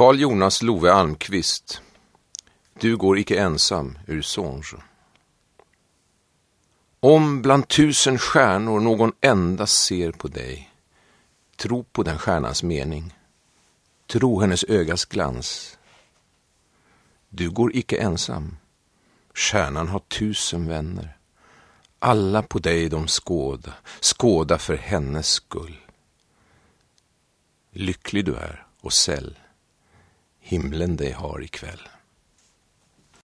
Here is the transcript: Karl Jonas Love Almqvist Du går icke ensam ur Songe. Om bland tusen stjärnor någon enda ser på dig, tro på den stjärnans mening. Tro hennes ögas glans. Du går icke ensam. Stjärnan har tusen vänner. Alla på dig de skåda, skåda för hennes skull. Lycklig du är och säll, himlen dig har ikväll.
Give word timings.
Karl 0.00 0.20
Jonas 0.20 0.62
Love 0.62 0.92
Almqvist 0.92 1.82
Du 2.80 2.96
går 2.96 3.18
icke 3.18 3.36
ensam 3.36 3.98
ur 4.06 4.22
Songe. 4.22 4.82
Om 7.00 7.42
bland 7.42 7.68
tusen 7.68 8.18
stjärnor 8.18 8.80
någon 8.80 9.12
enda 9.20 9.66
ser 9.66 10.12
på 10.12 10.28
dig, 10.28 10.70
tro 11.56 11.84
på 11.84 12.02
den 12.02 12.18
stjärnans 12.18 12.62
mening. 12.62 13.14
Tro 14.06 14.40
hennes 14.40 14.64
ögas 14.64 15.04
glans. 15.04 15.78
Du 17.28 17.50
går 17.50 17.76
icke 17.76 17.96
ensam. 17.96 18.56
Stjärnan 19.34 19.88
har 19.88 20.00
tusen 20.00 20.68
vänner. 20.68 21.16
Alla 21.98 22.42
på 22.42 22.58
dig 22.58 22.88
de 22.88 23.08
skåda, 23.08 23.72
skåda 24.00 24.58
för 24.58 24.76
hennes 24.76 25.28
skull. 25.28 25.76
Lycklig 27.70 28.24
du 28.24 28.34
är 28.34 28.66
och 28.80 28.92
säll, 28.92 29.38
himlen 30.40 30.96
dig 30.96 31.12
har 31.12 31.42
ikväll. 31.42 31.80